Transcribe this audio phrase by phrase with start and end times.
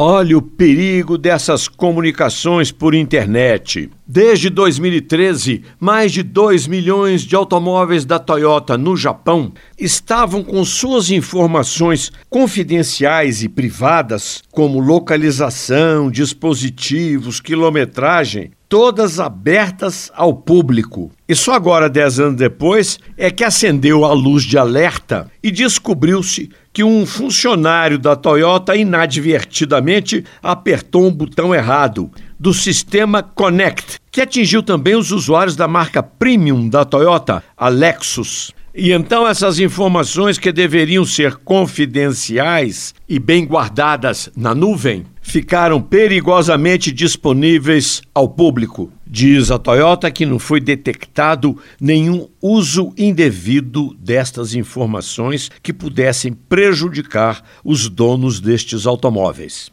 [0.00, 3.90] Olha o perigo dessas comunicações por internet.
[4.06, 11.10] Desde 2013, mais de 2 milhões de automóveis da Toyota no Japão estavam com suas
[11.10, 21.10] informações confidenciais e privadas, como localização, dispositivos, quilometragem, todas abertas ao público.
[21.28, 26.50] E só agora, dez anos depois, é que acendeu a luz de alerta e descobriu-se
[26.72, 34.62] que um funcionário da Toyota inadvertidamente apertou um botão errado do sistema Connect, que atingiu
[34.62, 38.52] também os usuários da marca premium da Toyota, a Lexus.
[38.74, 46.92] E então essas informações que deveriam ser confidenciais e bem guardadas na nuvem ficaram perigosamente
[46.92, 48.92] disponíveis ao público.
[49.06, 57.42] Diz a Toyota que não foi detectado nenhum uso indevido destas informações que pudessem prejudicar
[57.64, 59.72] os donos destes automóveis.